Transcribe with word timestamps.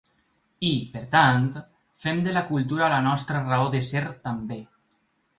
I, 0.67 0.69
per 0.93 1.01
tant, 1.09 1.43
fem 2.05 2.23
de 2.27 2.33
la 2.37 2.43
cultura 2.47 2.87
la 2.93 2.97
nostra 3.09 3.41
raó 3.43 3.67
de 3.75 3.83
ser 3.89 4.03
també. 4.29 4.59